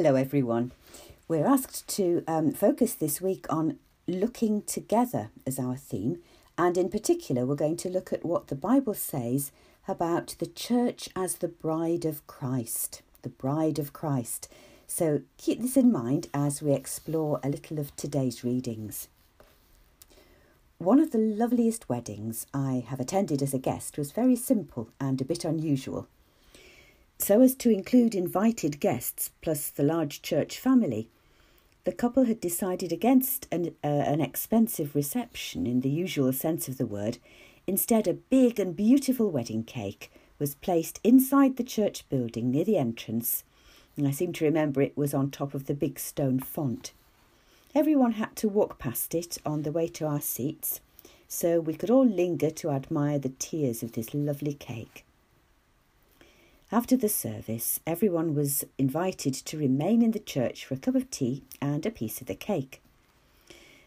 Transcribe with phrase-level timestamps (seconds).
[0.00, 0.70] Hello, everyone.
[1.26, 6.20] We're asked to um, focus this week on looking together as our theme,
[6.56, 9.50] and in particular, we're going to look at what the Bible says
[9.88, 13.02] about the church as the bride of Christ.
[13.22, 14.46] The bride of Christ.
[14.86, 19.08] So keep this in mind as we explore a little of today's readings.
[20.78, 25.20] One of the loveliest weddings I have attended as a guest was very simple and
[25.20, 26.06] a bit unusual
[27.18, 31.08] so as to include invited guests plus the large church family.
[31.84, 36.78] The couple had decided against an, uh, an expensive reception in the usual sense of
[36.78, 37.18] the word.
[37.66, 42.78] Instead, a big and beautiful wedding cake was placed inside the church building near the
[42.78, 43.42] entrance,
[43.96, 46.92] and I seem to remember it was on top of the big stone font.
[47.74, 50.80] Everyone had to walk past it on the way to our seats,
[51.26, 55.04] so we could all linger to admire the tiers of this lovely cake.
[56.70, 61.10] After the service, everyone was invited to remain in the church for a cup of
[61.10, 62.82] tea and a piece of the cake.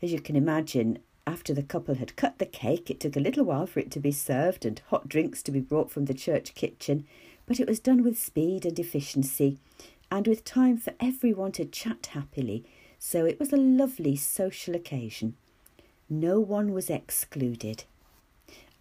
[0.00, 3.44] As you can imagine, after the couple had cut the cake, it took a little
[3.44, 6.54] while for it to be served and hot drinks to be brought from the church
[6.54, 7.04] kitchen,
[7.44, 9.58] but it was done with speed and efficiency
[10.10, 12.64] and with time for everyone to chat happily,
[12.98, 15.36] so it was a lovely social occasion.
[16.08, 17.84] No one was excluded.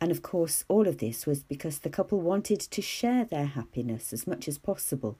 [0.01, 4.11] And of course, all of this was because the couple wanted to share their happiness
[4.11, 5.15] as much as possible.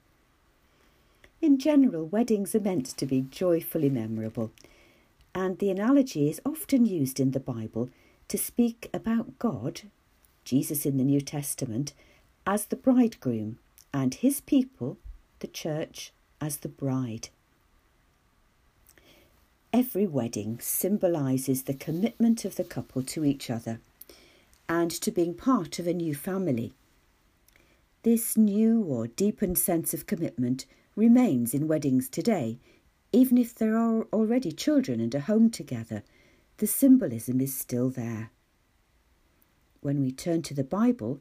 [1.40, 4.50] In general, weddings are meant to be joyfully memorable,
[5.36, 7.90] and the analogy is often used in the Bible
[8.26, 9.82] to speak about God,
[10.44, 11.92] Jesus in the New Testament,
[12.44, 13.58] as the bridegroom,
[13.94, 14.98] and his people,
[15.38, 17.28] the church, as the bride.
[19.72, 23.78] Every wedding symbolises the commitment of the couple to each other
[24.72, 26.72] and to being part of a new family.
[28.04, 30.64] This new or deepened sense of commitment
[30.96, 32.58] remains in weddings today,
[33.12, 36.02] even if there are already children and a home together.
[36.56, 38.30] The symbolism is still there.
[39.82, 41.20] When we turn to the Bible,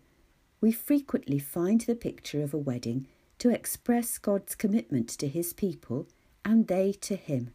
[0.62, 3.06] we frequently find the picture of a wedding
[3.40, 6.08] to express God's commitment to his people
[6.46, 7.54] and they to him.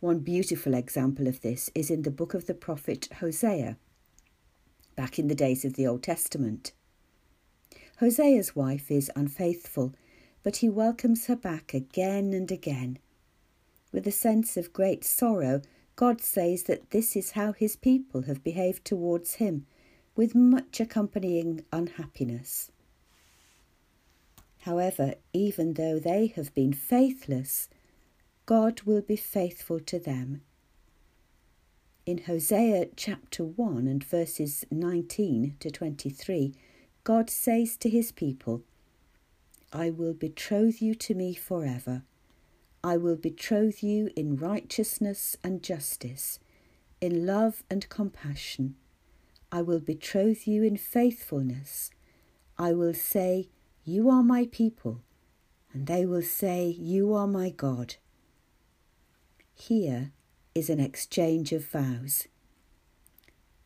[0.00, 3.76] One beautiful example of this is in the book of the prophet Hosea
[4.96, 6.72] back in the days of the Old Testament.
[8.00, 9.94] Hosea's wife is unfaithful,
[10.42, 12.98] but he welcomes her back again and again.
[13.92, 15.62] With a sense of great sorrow,
[15.96, 19.66] God says that this is how his people have behaved towards him,
[20.16, 22.70] with much accompanying unhappiness.
[24.60, 27.68] However, even though they have been faithless,
[28.46, 30.42] God will be faithful to them
[32.06, 36.54] in Hosea chapter 1 and verses 19 to 23,
[37.02, 38.62] God says to his people,
[39.72, 42.02] I will betroth you to me forever.
[42.82, 46.38] I will betroth you in righteousness and justice,
[47.00, 48.74] in love and compassion.
[49.50, 51.90] I will betroth you in faithfulness.
[52.58, 53.48] I will say,
[53.82, 55.00] You are my people,
[55.72, 57.96] and they will say, You are my God.
[59.54, 60.12] Here
[60.54, 62.28] is an exchange of vows.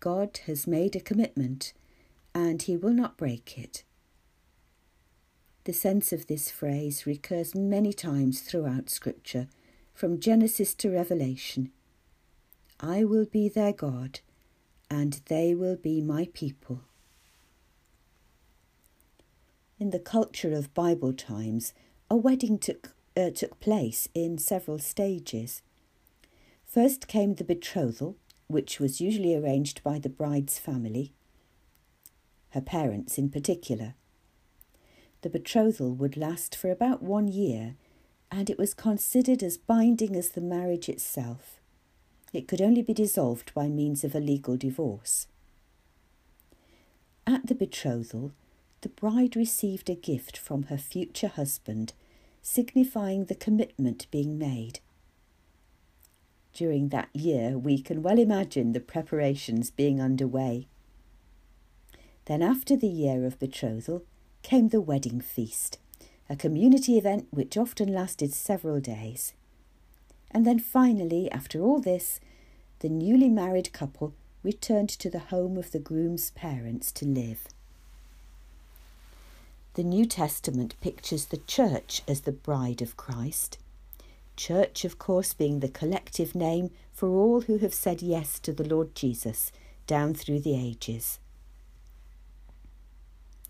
[0.01, 1.73] God has made a commitment
[2.35, 3.83] and he will not break it.
[5.65, 9.49] The sense of this phrase recurs many times throughout Scripture,
[9.93, 11.73] from Genesis to Revelation.
[12.81, 14.21] I will be their God,
[14.89, 16.83] and they will be my people.
[19.79, 21.75] In the culture of Bible times,
[22.09, 25.61] a wedding took, uh, took place in several stages.
[26.69, 31.13] First came the betrothal, which was usually arranged by the bride's family,
[32.51, 33.95] her parents in particular.
[35.23, 37.77] The betrothal would last for about one year,
[38.31, 41.59] and it was considered as binding as the marriage itself.
[42.35, 45.27] It could only be dissolved by means of a legal divorce.
[47.27, 48.33] At the betrothal,
[48.83, 51.95] the bride received a gift from her future husband,
[52.43, 54.81] signifying the commitment being made
[56.53, 60.67] during that year, we can well imagine the preparations being underway.
[62.25, 64.03] Then, after the year of betrothal,
[64.43, 65.79] came the wedding feast,
[66.29, 69.35] a community event which often lasted several days.
[70.31, 72.21] And then finally, after all this,
[72.81, 77.49] the newly married couple returned to the home of the groom's parents to live.
[79.75, 83.59] The New Testament pictures the church as the bride of Christ
[84.39, 88.63] Church, of course, being the collective name for all who have said yes to the
[88.63, 89.51] Lord Jesus
[89.89, 91.19] down through the ages.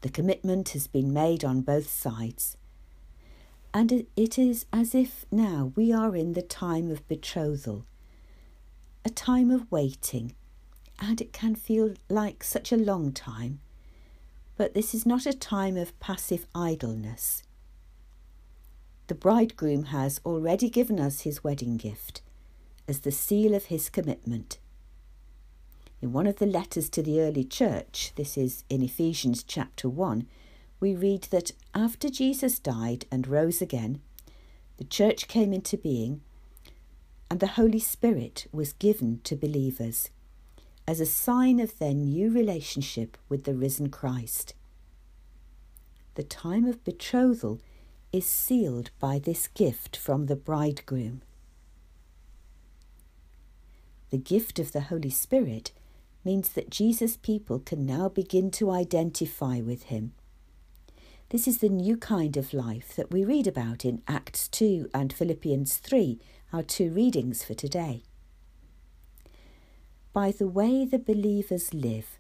[0.01, 2.57] The commitment has been made on both sides.
[3.75, 7.85] And it is as if now we are in the time of betrothal,
[9.05, 10.35] a time of waiting,
[10.99, 13.61] and it can feel like such a long time.
[14.57, 17.43] But this is not a time of passive idleness.
[19.09, 22.21] The bridegroom has already given us his wedding gift
[22.87, 24.59] as the seal of his commitment.
[26.03, 30.27] In one of the letters to the early church, this is in Ephesians chapter 1,
[30.79, 34.03] we read that after Jesus died and rose again,
[34.77, 36.21] the church came into being
[37.31, 40.11] and the Holy Spirit was given to believers
[40.87, 44.53] as a sign of their new relationship with the risen Christ.
[46.15, 47.59] The time of betrothal
[48.13, 51.23] is sealed by this gift from the bridegroom.
[54.11, 55.73] The gift of the Holy Spirit
[56.25, 60.13] means that Jesus' people can now begin to identify with him.
[61.31, 65.13] This is the new kind of life that we read about in Acts 2 and
[65.13, 66.19] Philippians 3,
[66.55, 68.03] our two readings for today.
[70.15, 72.19] By the way the believers live,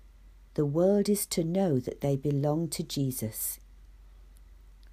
[0.54, 3.58] the world is to know that they belong to Jesus.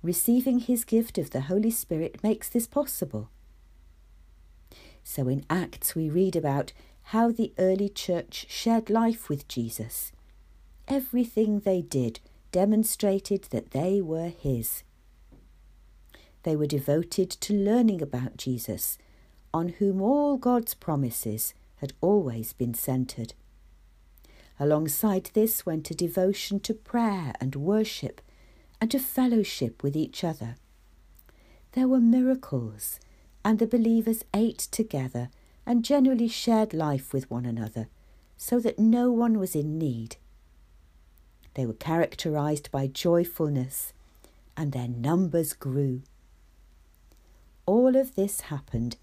[0.06, 3.32] Receiving his gift of the Holy Spirit makes this possible.
[5.04, 6.74] So in Acts, we read about
[7.06, 10.12] how the early church shared life with Jesus.
[10.88, 12.20] Everything they did
[12.52, 14.84] demonstrated that they were his.
[16.44, 19.00] They were devoted to learning about Jesus,
[19.56, 23.34] on whom all God's promises had always been centred.
[24.60, 28.22] Alongside this went a devotion to prayer and worship
[28.86, 30.58] and to fellowship with each other.
[31.72, 33.00] There were miracles,
[33.44, 35.32] and the believers ate together
[35.66, 37.88] and generally shared life with one another,
[38.38, 40.18] so that no one was in need.
[41.56, 43.92] They were characterized by joyfulness,
[44.56, 46.04] and their numbers grew.
[47.66, 48.98] All of this happened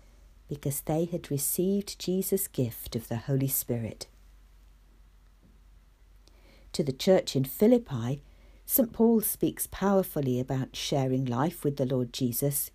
[0.49, 4.06] because they had received Jesus' gift of the Holy Spirit.
[6.73, 8.23] To the church in Philippi,
[8.74, 8.90] St.
[8.90, 12.70] Paul speaks powerfully about sharing life with the Lord Jesus,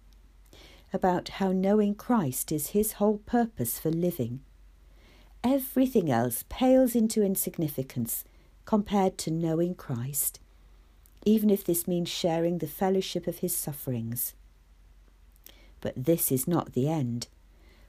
[0.94, 4.41] about how knowing Christ is his whole purpose for living.
[5.44, 8.25] Everything else pales into insignificance
[8.63, 10.39] compared to knowing Christ,
[11.25, 14.35] even if this means sharing the fellowship of his sufferings.
[15.81, 17.25] But this is not the end.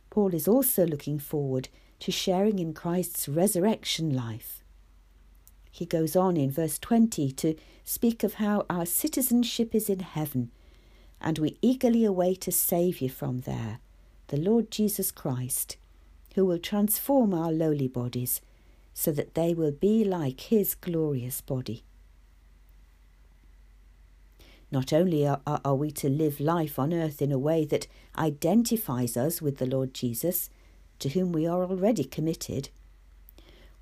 [0.09, 1.69] Paul is also looking forward
[2.01, 4.58] to sharing in Christ's resurrection life.
[5.79, 7.55] He goes on in verse 20 to
[7.85, 10.51] speak of how our citizenship is in heaven
[11.21, 13.79] and we eagerly await a Saviour from there,
[14.27, 15.77] the Lord Jesus Christ,
[16.35, 18.41] who will transform our lowly bodies
[18.93, 21.85] so that they will be like his glorious body.
[24.73, 27.87] Not only are, are, we to live life on earth in a way that
[28.19, 30.51] identifies us with the Lord Jesus,
[30.99, 32.71] to whom we are already committed,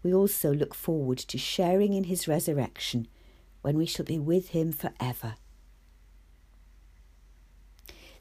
[0.07, 3.09] we also look forward to sharing in his resurrection
[3.63, 5.35] when we shall be with him forever.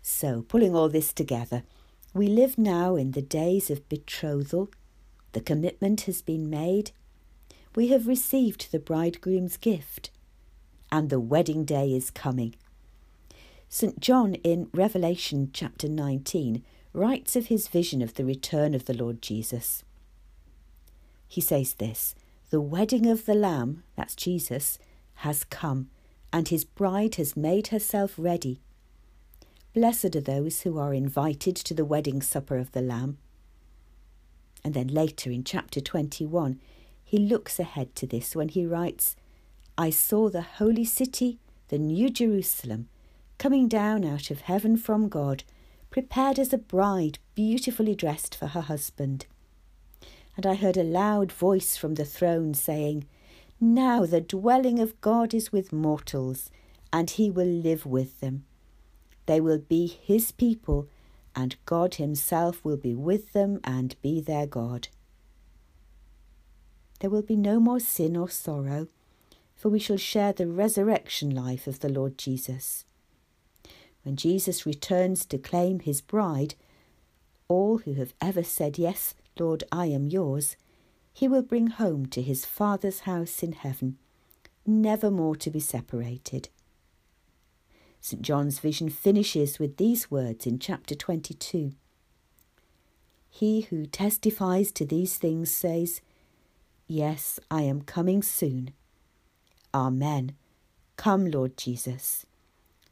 [0.02, 1.62] So, pulling all this together,
[2.12, 4.72] we live now in the days of betrothal.
[5.34, 6.90] The commitment has been made.
[7.76, 10.10] We have received the bridegroom's gift
[10.92, 12.56] and the wedding day is coming.
[13.70, 14.00] St.
[14.00, 19.22] John in Revelation chapter 19 writes of his vision of the return of the Lord
[19.22, 19.84] Jesus.
[21.28, 22.16] He says this
[22.50, 24.80] The wedding of the Lamb, that's Jesus,
[25.16, 25.90] has come,
[26.32, 28.60] and his bride has made herself ready.
[29.74, 33.18] Blessed are those who are invited to the wedding supper of the Lamb.
[34.64, 36.60] And then later in chapter 21,
[37.04, 39.16] he looks ahead to this when he writes,
[39.78, 42.88] I saw the holy city, the new Jerusalem,
[43.38, 45.44] coming down out of heaven from God,
[45.90, 49.26] prepared as a bride beautifully dressed for her husband.
[50.36, 53.06] And I heard a loud voice from the throne saying,
[53.60, 56.52] Now the dwelling of God is with mortals,
[56.92, 58.46] and he will live with them.
[59.26, 60.88] They will be his people,
[61.36, 64.90] and God himself will be with them and be their God.
[67.00, 68.88] There will be no more sin or sorrow
[69.56, 72.86] for we shall share the resurrection life of the Lord Jesus.
[74.04, 76.56] When Jesus returns to claim his bride,
[77.48, 80.56] all who have ever said, Yes, Lord, I am yours,
[81.14, 83.98] he will bring home to his Father's house in heaven,
[84.66, 86.50] never more to be separated.
[88.02, 88.22] St.
[88.22, 91.74] John's vision finishes with these words in chapter 22.
[93.30, 96.02] He who testifies to these things says,
[96.88, 98.72] Yes, I am coming soon.
[99.74, 100.34] Amen.
[100.98, 102.26] Come, Lord Jesus.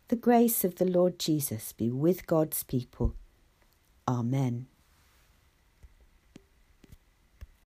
[0.09, 3.15] the grace of the Lord Jesus be with God's people.
[4.07, 4.67] Amen.